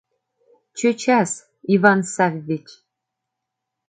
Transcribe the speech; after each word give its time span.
Чӧчас, 0.77 1.31
Иван 1.73 1.99
Саввич. 2.13 2.67